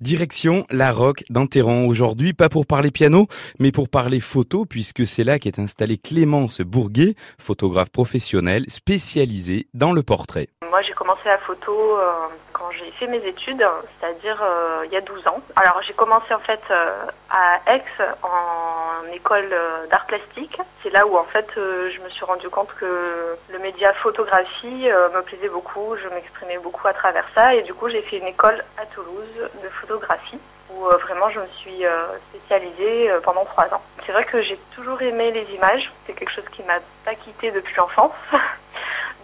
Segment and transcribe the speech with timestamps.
[0.00, 3.26] Direction la Roque d'Enterron aujourd'hui, pas pour parler piano,
[3.58, 9.92] mais pour parler photo, puisque c'est là qu'est installée Clémence Bourguet, photographe professionnelle spécialisée dans
[9.92, 10.48] le portrait.
[10.70, 13.62] Moi, j'ai commencé la photo euh, quand j'ai fait mes études,
[14.00, 15.42] c'est-à-dire euh, il y a 12 ans.
[15.56, 17.84] Alors, j'ai commencé en fait euh, à Aix
[18.22, 18.69] en
[19.12, 19.48] école
[19.90, 20.58] d'art plastique.
[20.82, 25.22] C'est là où en fait je me suis rendu compte que le média photographie me
[25.22, 28.62] plaisait beaucoup, je m'exprimais beaucoup à travers ça et du coup, j'ai fait une école
[28.78, 30.38] à Toulouse de photographie
[30.70, 31.84] où vraiment je me suis
[32.30, 33.82] spécialisée pendant trois ans.
[34.06, 37.50] C'est vrai que j'ai toujours aimé les images, c'est quelque chose qui m'a pas quitté
[37.50, 38.12] depuis l'enfance.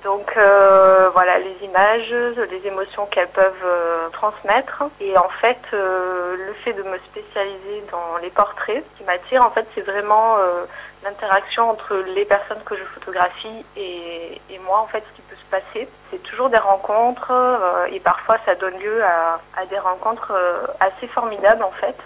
[0.06, 2.14] Donc euh, voilà les images,
[2.48, 4.84] les émotions qu'elles peuvent euh, transmettre.
[5.00, 9.44] Et en fait, euh, le fait de me spécialiser dans les portraits, ce qui m'attire
[9.44, 10.36] en fait, c'est vraiment
[11.02, 15.50] l'interaction entre les personnes que je photographie et, moi en fait, ce qui peut se
[15.50, 15.88] passer.
[16.12, 17.32] C'est toujours des rencontres
[17.90, 20.32] et parfois ça donne lieu à, des rencontres
[20.78, 21.96] assez formidables en fait.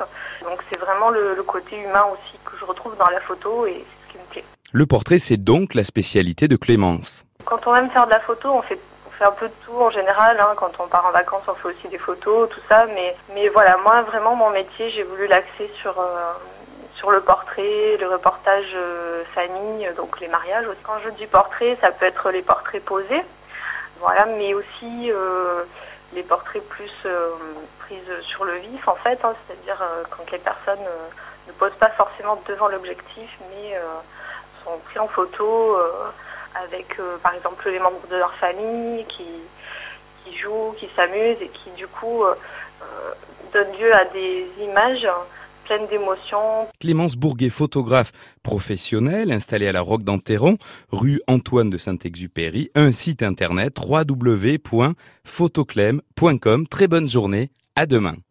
[0.43, 3.85] Donc c'est vraiment le, le côté humain aussi que je retrouve dans la photo et
[3.85, 4.45] c'est ce qui me plaît.
[4.73, 7.27] Le portrait, c'est donc la spécialité de Clémence.
[7.51, 8.79] Quand on aime faire de la photo, on fait,
[9.21, 10.39] un peu de tout en général.
[10.39, 10.55] Hein.
[10.57, 12.87] Quand on part en vacances, on fait aussi des photos, tout ça.
[12.87, 16.33] Mais, mais voilà, moi, vraiment, mon métier, j'ai voulu l'axer sur, euh,
[16.95, 20.65] sur le portrait, le reportage euh, famille, donc les mariages.
[20.85, 23.23] Quand je dis portrait, ça peut être les portraits posés,
[23.99, 25.65] voilà, mais aussi euh,
[26.15, 26.93] les portraits plus
[27.81, 29.19] prises sur le vif, en fait.
[29.25, 29.35] Hein.
[29.49, 30.87] C'est-à-dire quand les personnes
[31.49, 33.77] ne posent pas forcément devant l'objectif, mais
[34.65, 35.77] sont pris en photo
[36.55, 39.23] avec euh, par exemple les membres de leur famille qui,
[40.25, 42.35] qui jouent, qui s'amusent et qui du coup euh,
[42.83, 43.13] euh,
[43.53, 45.07] donnent lieu à des images
[45.65, 46.67] pleines d'émotions.
[46.81, 48.13] Clémence Bourguet, photographe
[48.43, 50.57] professionnelle, installée à la Roque d'Enterron,
[50.91, 56.67] rue Antoine de Saint-Exupéry, un site internet www.photoclem.com.
[56.67, 58.17] Très bonne journée, à demain.